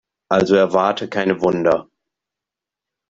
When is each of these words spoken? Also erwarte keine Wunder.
Also 0.31 0.55
erwarte 0.55 1.07
keine 1.09 1.41
Wunder. 1.43 1.87